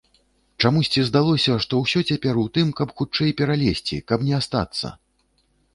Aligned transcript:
Чамусьці 0.63 1.03
здалося, 1.09 1.57
што 1.65 1.73
ўсё 1.83 1.99
цяпер 2.13 2.41
у 2.45 2.49
тым, 2.59 2.67
каб 2.81 2.97
хутчэй 3.03 3.31
пералезці, 3.43 4.05
каб 4.13 4.19
не 4.31 4.37
астацца. 4.41 4.87